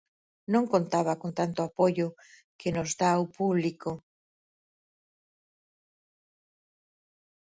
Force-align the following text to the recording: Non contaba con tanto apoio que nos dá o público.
Non 0.53 0.63
contaba 0.73 1.13
con 1.21 1.31
tanto 1.39 1.59
apoio 1.67 2.05
que 2.59 2.69
nos 2.75 2.89
dá 3.01 3.11
o 3.23 3.25
público. 3.37 3.91